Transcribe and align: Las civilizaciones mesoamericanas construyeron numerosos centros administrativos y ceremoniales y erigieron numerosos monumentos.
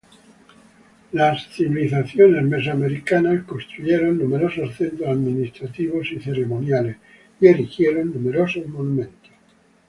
Las 1.11 1.47
civilizaciones 1.49 2.43
mesoamericanas 2.43 3.43
construyeron 3.43 4.17
numerosos 4.17 4.73
centros 4.73 5.07
administrativos 5.09 6.07
y 6.11 6.19
ceremoniales 6.19 6.97
y 7.39 7.45
erigieron 7.49 8.11
numerosos 8.11 8.65
monumentos. 8.65 9.29